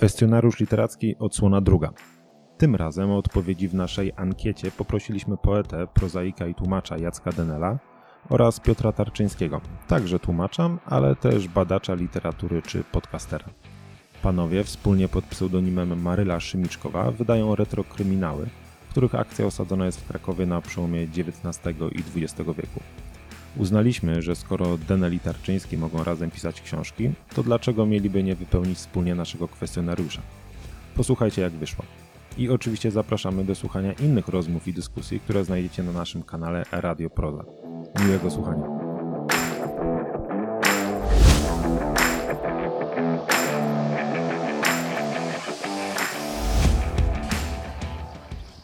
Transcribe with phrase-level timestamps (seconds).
[0.00, 1.92] Kwestionariusz literacki, odsłona druga.
[2.58, 7.78] Tym razem o odpowiedzi w naszej ankiecie poprosiliśmy poetę, prozaika i tłumacza Jacka Denela
[8.28, 13.44] oraz Piotra Tarczyńskiego, także tłumacza, ale też badacza literatury czy podcastera.
[14.22, 18.46] Panowie wspólnie pod pseudonimem Maryla Szymiczkowa wydają retrokryminały,
[18.90, 22.80] których akcja osadzona jest w Krakowie na przełomie XIX i XX wieku.
[23.56, 28.78] Uznaliśmy, że skoro Denel i Tarczyński mogą razem pisać książki, to dlaczego mieliby nie wypełnić
[28.78, 30.22] wspólnie naszego kwestionariusza?
[30.96, 31.84] Posłuchajcie jak wyszło.
[32.38, 37.10] I oczywiście zapraszamy do słuchania innych rozmów i dyskusji, które znajdziecie na naszym kanale Radio
[37.10, 37.44] Proza.
[38.04, 38.66] Miłego słuchania.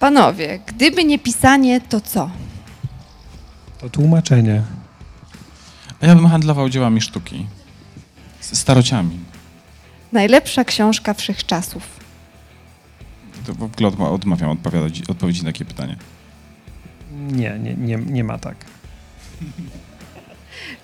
[0.00, 2.30] Panowie, gdyby nie pisanie, to co?
[3.78, 4.62] To tłumaczenie.
[6.00, 7.46] A ja bym handlował dziełami sztuki.
[8.40, 9.18] Z starociami.
[10.12, 11.82] Najlepsza książka wszechczasów.
[13.46, 15.96] To w ogóle odma- odmawiam odpowiadać, odpowiedzi na takie pytanie.
[17.12, 18.56] Nie, nie, nie, nie ma tak.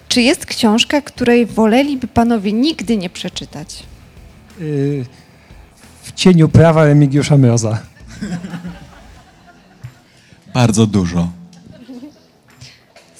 [0.08, 3.82] Czy jest książka, której woleliby panowie nigdy nie przeczytać?
[4.60, 5.04] Yy,
[6.02, 7.78] w cieniu prawa Remigiusza Mroza.
[10.54, 11.30] Bardzo dużo.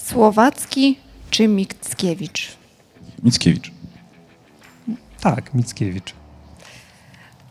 [0.05, 0.99] Słowacki
[1.33, 2.49] czy Mickiewicz?
[3.23, 3.71] Mickiewicz.
[5.21, 6.13] Tak, Mickiewicz.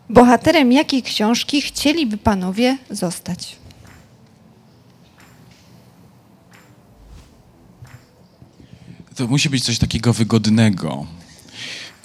[0.09, 3.55] Bohaterem jakiej książki chcieliby panowie zostać?
[9.15, 11.05] To musi być coś takiego wygodnego.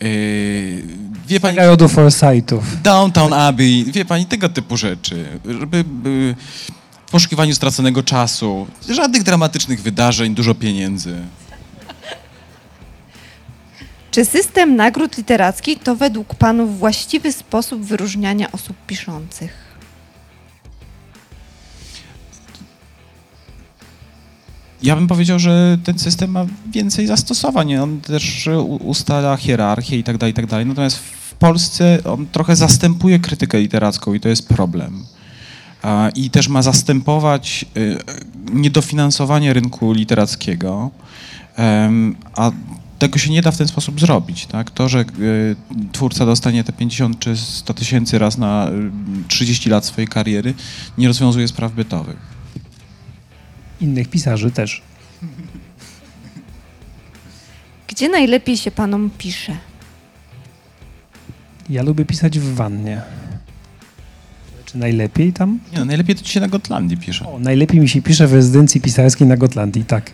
[0.00, 0.82] Yy,
[1.26, 2.82] wie pani, rodu Forsythów.
[2.82, 5.40] Downtown Abbey, wie pani, tego typu rzeczy.
[5.60, 6.34] Żeby yy,
[7.06, 11.16] w poszukiwaniu straconego czasu, żadnych dramatycznych wydarzeń, dużo pieniędzy.
[14.16, 19.52] Czy system nagród literackich to według panów właściwy sposób wyróżniania osób piszących?
[24.82, 27.76] Ja bym powiedział, że ten system ma więcej zastosowań.
[27.76, 28.48] On też
[28.80, 30.66] ustala hierarchię i tak dalej, i tak dalej.
[30.66, 35.04] Natomiast w Polsce on trochę zastępuje krytykę literacką i to jest problem.
[36.14, 37.98] I też ma zastępować y,
[38.52, 40.90] niedofinansowanie rynku literackiego,
[42.36, 42.50] a
[42.98, 44.46] tego się nie da w ten sposób zrobić.
[44.46, 44.70] Tak?
[44.70, 45.56] To, że y,
[45.92, 48.70] twórca dostanie te 50 czy 100 tysięcy raz na
[49.24, 50.54] y, 30 lat swojej kariery,
[50.98, 52.16] nie rozwiązuje spraw bytowych.
[53.80, 54.82] Innych pisarzy też.
[57.88, 59.56] Gdzie najlepiej się panom pisze?
[61.70, 63.02] Ja lubię pisać w wannie.
[64.64, 65.58] Czy najlepiej tam?
[65.72, 67.28] Nie, no, najlepiej to ci się na Gotlandii pisze.
[67.28, 70.10] O, najlepiej mi się pisze w rezydencji pisarskiej na Gotlandii, tak.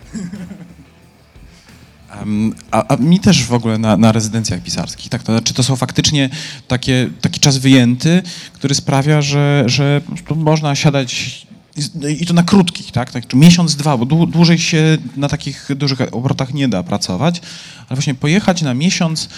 [2.71, 5.75] A, a mi też w ogóle na, na rezydencjach pisarskich, tak, to znaczy to są
[5.75, 6.29] faktycznie
[6.67, 8.21] takie, taki czas wyjęty,
[8.53, 10.01] który sprawia, że, że
[10.35, 11.45] można siadać
[11.77, 15.69] i, i to na krótkich, tak, tak miesiąc, dwa, bo dłu, dłużej się na takich
[15.75, 17.41] dużych obrotach nie da pracować,
[17.77, 19.29] ale właśnie pojechać na miesiąc,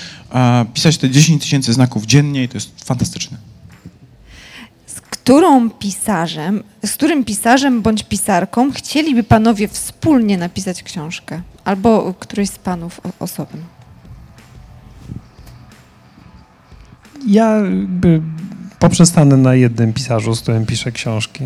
[0.74, 3.38] pisać te 10 tysięcy znaków dziennie i to jest fantastyczne.
[4.88, 11.42] Z którą pisarzem, z którym pisarzem bądź pisarką chcieliby panowie wspólnie napisać książkę?
[11.66, 13.62] Albo któryś z panów o- osobno?
[17.28, 17.58] Ja
[18.80, 21.44] poprzestanę na jednym pisarzu, z którym piszę książki.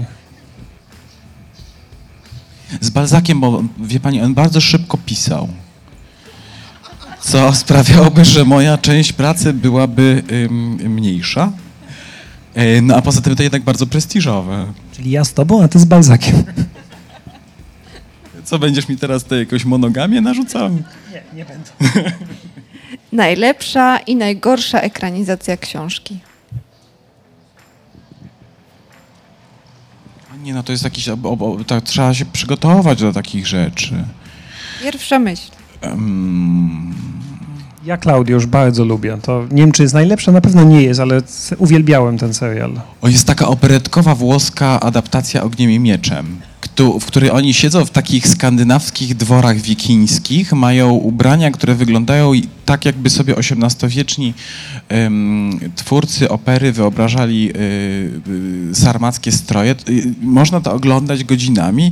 [2.82, 5.48] Z Balzakiem, bo wie pani, on bardzo szybko pisał.
[7.22, 11.52] Co sprawiałoby, że moja część pracy byłaby ym, mniejsza.
[12.54, 14.66] E, No a poza tym to jednak bardzo prestiżowe.
[14.92, 16.44] Czyli ja z tobą, a ty z Balzakiem.
[18.50, 20.70] Co będziesz mi teraz tutaj jakąś monogamię narzucał?
[20.70, 21.72] Nie, nie będę.
[23.12, 26.20] Najlepsza i najgorsza ekranizacja książki.
[30.44, 34.04] Nie no, to jest jakiś, ob, ob, tak, trzeba się przygotować do takich rzeczy.
[34.84, 35.52] Pierwsza myśl.
[35.84, 36.94] Ym,
[37.86, 39.18] Ja Klaudiusz bardzo lubię.
[39.22, 41.22] To nie wiem, czy jest najlepsza, na pewno nie jest, ale
[41.58, 42.82] uwielbiałem ten serial.
[43.02, 46.42] O, jest taka operetkowa włoska adaptacja Ogniem i Mieczem,
[46.80, 52.32] w której oni siedzą w takich skandynawskich dworach wikińskich, mają ubrania, które wyglądają
[52.66, 54.34] tak, jakby sobie XVIII-wieczni
[55.76, 57.62] twórcy opery wyobrażali y,
[58.72, 59.76] y, sarmackie stroje.
[59.90, 61.92] Y, można to oglądać godzinami,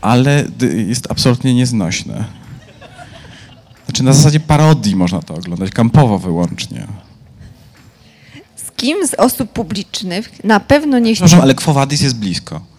[0.00, 0.44] ale
[0.86, 2.24] jest absolutnie nieznośne.
[3.84, 6.86] Znaczy na zasadzie parodii można to oglądać, kampowo wyłącznie.
[8.56, 12.69] Z kim z osób publicznych na pewno nie Przepraszam, ale Quo Vadis jest blisko.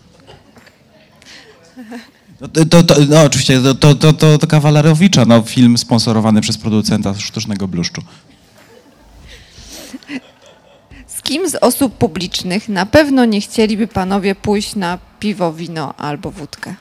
[2.42, 6.42] No, to, to, to, no oczywiście, to, to, to, to, to Kawalerowicza, no, film sponsorowany
[6.42, 8.02] przez producenta sztucznego bluszczu.
[11.08, 16.32] Z kim z osób publicznych na pewno nie chcieliby panowie pójść na piwo, wino albo
[16.32, 16.76] wódkę?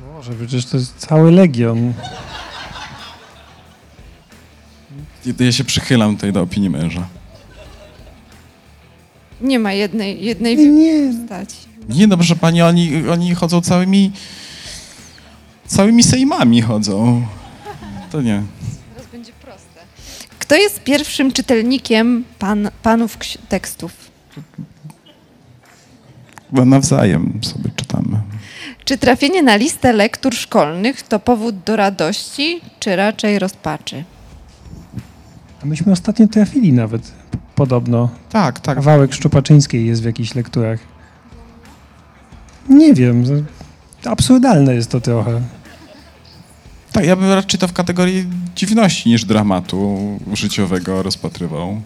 [0.00, 1.92] Boże, przecież to jest cały legion.
[5.40, 7.06] Ja się przychylam tutaj do opinii męża.
[9.40, 11.71] Nie ma jednej, jednej Nie, postaci.
[11.88, 14.12] Nie no, proszę pani, oni, oni chodzą całymi,
[15.66, 17.26] całymi sejmami chodzą.
[18.10, 18.42] To nie.
[18.94, 19.80] Teraz będzie proste.
[20.38, 23.18] Kto jest pierwszym czytelnikiem pan, panów
[23.48, 23.92] tekstów?
[26.50, 28.22] Chyba nawzajem sobie czytamy.
[28.84, 34.04] Czy trafienie na listę lektur szkolnych to powód do radości, czy raczej rozpaczy?
[35.62, 37.12] A myśmy ostatnio trafili nawet,
[37.54, 38.08] podobno.
[38.30, 38.76] Tak, tak.
[38.76, 40.91] Kawałek Szczupaczyńskiej jest w jakichś lekturach.
[42.68, 43.24] Nie wiem,
[44.02, 45.40] to- absurdalne jest to trochę.
[46.92, 48.26] Tak, ja bym raczej to w kategorii
[48.56, 49.98] dziwności niż dramatu
[50.32, 51.80] życiowego rozpatrywał.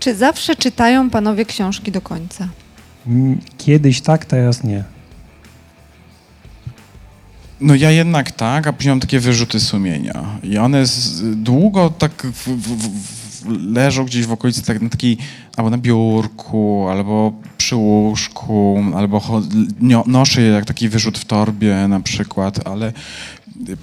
[0.00, 2.48] Czy zawsze czytają panowie książki do końca?
[3.06, 4.84] Mm, Kiedyś tak, teraz nie.
[7.60, 10.38] No ja jednak tak, a później mam takie wyrzuty sumienia.
[10.42, 15.18] I one z, długo tak w, w, w, leżą gdzieś w okolicy, tak na takiej,
[15.56, 17.32] albo na biurku, albo
[17.68, 19.22] przy łóżku, albo
[20.06, 22.92] noszę je jak taki wyrzut w torbie na przykład, ale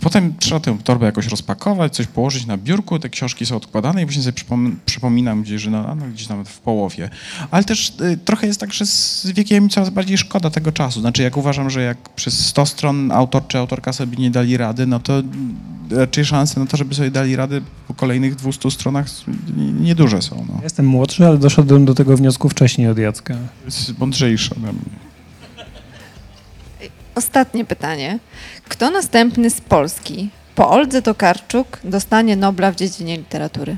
[0.01, 4.05] potem trzeba tę torbę jakoś rozpakować, coś położyć na biurku, te książki są odkładane i
[4.05, 7.09] później sobie przypom- przypominam gdzieś, że no, no, gdzieś nawet w połowie.
[7.51, 11.01] Ale też y, trochę jest tak, że z wiekiem coraz bardziej szkoda tego czasu.
[11.01, 14.87] Znaczy, jak uważam, że jak przez 100 stron autor czy autorka sobie nie dali rady,
[14.87, 15.13] no to
[15.91, 19.05] raczej szanse na to, żeby sobie dali rady po kolejnych 200 stronach
[19.57, 20.45] nie- nieduże są.
[20.49, 20.59] No.
[20.63, 23.35] Jestem młodszy, ale doszedłem do tego wniosku wcześniej od Jacka.
[23.65, 25.04] Jest mądrzejsze ode mnie.
[27.15, 28.19] Ostatnie pytanie.
[28.69, 33.77] Kto następny z Polski po Oldze Tokarczuk dostanie Nobla w dziedzinie literatury?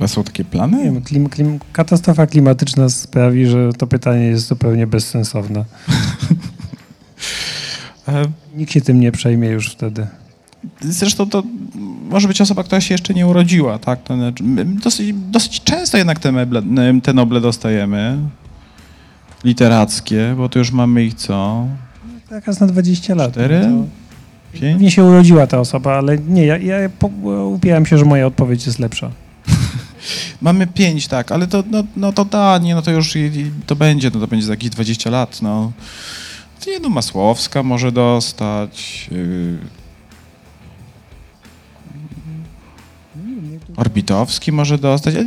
[0.00, 0.84] A są takie Nie plany?
[0.84, 5.64] wiem, klim, klim, katastrofa klimatyczna sprawi, że to pytanie jest zupełnie bezsensowne.
[8.56, 10.06] Nikt się tym nie przejmie już wtedy.
[10.80, 11.42] Zresztą to
[12.10, 14.02] może być osoba, która się jeszcze nie urodziła, tak?
[14.02, 16.62] To znaczy, my dosyć, dosyć często jednak te, meble,
[17.02, 18.18] te noble dostajemy.
[19.44, 21.66] Literackie, bo tu już mamy ich co?
[22.28, 23.32] Tak raz na 20 lat.
[23.32, 23.60] Cztery?
[23.60, 24.00] To
[24.52, 24.72] Pięć?
[24.74, 27.06] Pewnie się urodziła ta osoba, ale nie, ja, ja po,
[27.46, 29.10] upieram się, że moja odpowiedź jest lepsza.
[30.40, 33.14] Mamy pięć, tak, ale to, no, no to da, nie, no to już
[33.66, 35.72] to będzie, no to będzie za jakieś 20 lat, no.
[36.66, 39.10] Nie, no Masłowska może dostać.
[43.80, 45.24] Orbitowski może dostać, ale,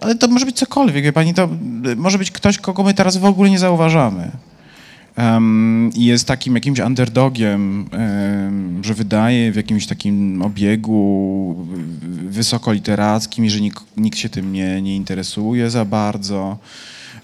[0.00, 1.48] ale to może być cokolwiek, wie pani, to
[1.96, 4.30] może być ktoś, kogo my teraz w ogóle nie zauważamy.
[5.94, 11.66] I jest takim jakimś underdogiem, em, że wydaje w jakimś takim obiegu
[12.28, 16.58] wysokoliterackim i że nikt, nikt się tym nie, nie interesuje za bardzo.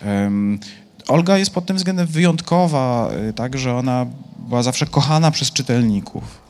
[0.03, 0.59] Em,
[1.09, 4.06] Olga jest pod tym względem wyjątkowa, y, tak, że ona
[4.49, 6.45] była zawsze kochana przez czytelników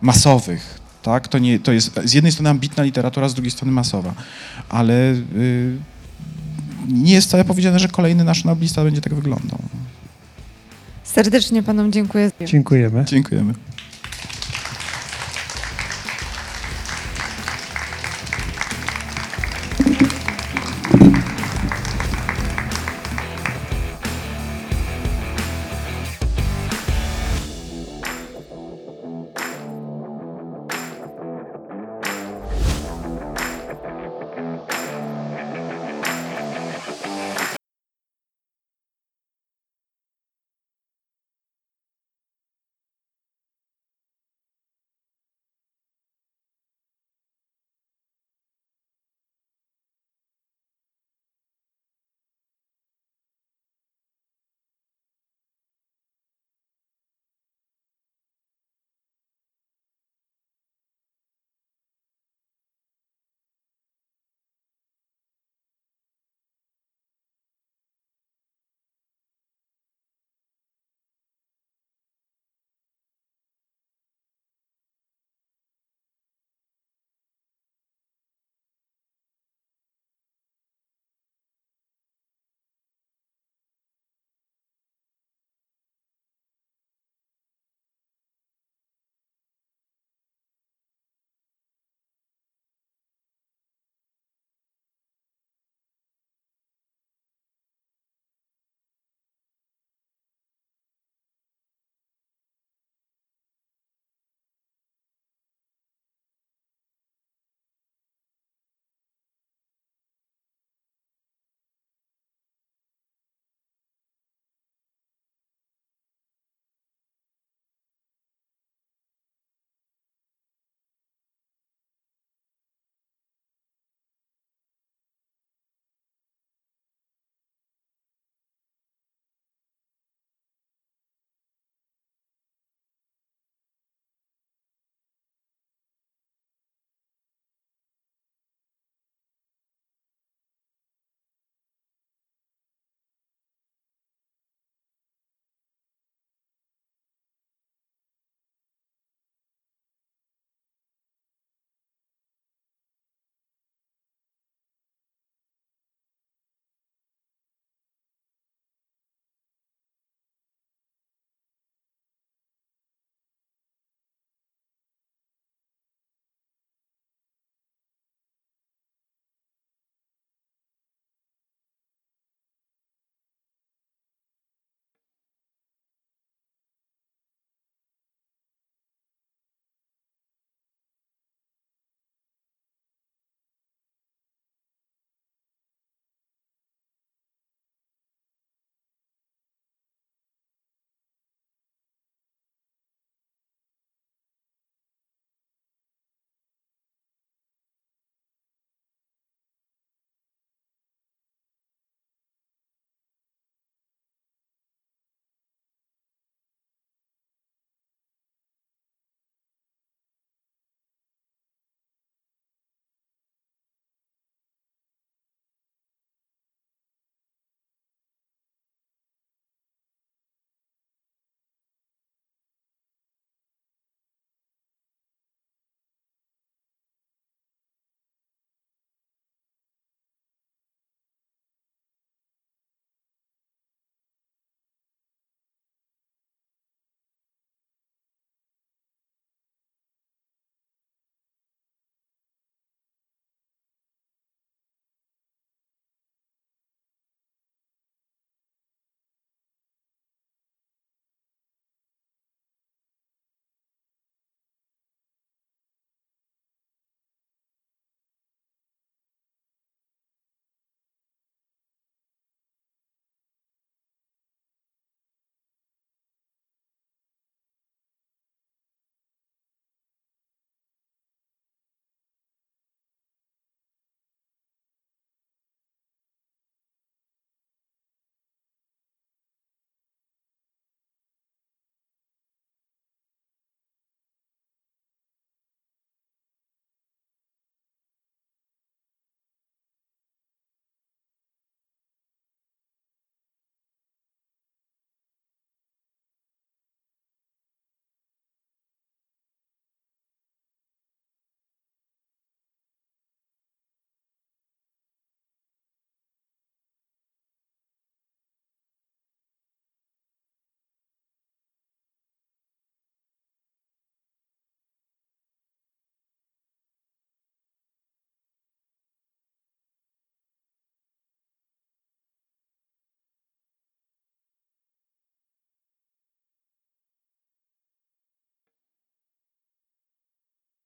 [0.00, 0.83] masowych.
[1.04, 1.28] Tak?
[1.28, 4.14] To, nie, to jest z jednej strony ambitna literatura, z drugiej strony masowa,
[4.68, 5.76] ale y,
[6.88, 9.58] nie jest wcale powiedziane, że kolejny nasz noblista będzie tak wyglądał.
[11.04, 12.30] Serdecznie panom dziękuję.
[12.46, 13.04] Dziękujemy.
[13.04, 13.54] Dziękujemy.